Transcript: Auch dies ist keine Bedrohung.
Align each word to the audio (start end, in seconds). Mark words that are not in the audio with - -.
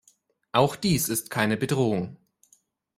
Auch 0.51 0.75
dies 0.75 1.09
ist 1.09 1.29
keine 1.29 1.57
Bedrohung. 1.57 2.17